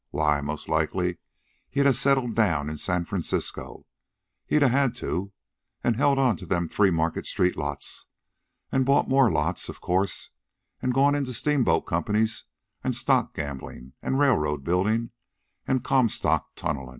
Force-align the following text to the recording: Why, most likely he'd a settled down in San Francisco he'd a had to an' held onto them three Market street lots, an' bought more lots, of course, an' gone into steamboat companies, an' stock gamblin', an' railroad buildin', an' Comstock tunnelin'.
Why, 0.09 0.41
most 0.41 0.67
likely 0.67 1.19
he'd 1.69 1.85
a 1.85 1.93
settled 1.93 2.33
down 2.33 2.71
in 2.71 2.77
San 2.79 3.05
Francisco 3.05 3.85
he'd 4.47 4.63
a 4.63 4.69
had 4.69 4.95
to 4.95 5.31
an' 5.83 5.93
held 5.93 6.17
onto 6.17 6.47
them 6.47 6.67
three 6.67 6.89
Market 6.89 7.27
street 7.27 7.55
lots, 7.55 8.07
an' 8.71 8.83
bought 8.83 9.07
more 9.07 9.31
lots, 9.31 9.69
of 9.69 9.79
course, 9.79 10.31
an' 10.81 10.89
gone 10.89 11.13
into 11.13 11.33
steamboat 11.33 11.85
companies, 11.85 12.45
an' 12.83 12.93
stock 12.93 13.35
gamblin', 13.35 13.93
an' 14.01 14.15
railroad 14.17 14.63
buildin', 14.63 15.11
an' 15.67 15.81
Comstock 15.81 16.55
tunnelin'. 16.55 16.89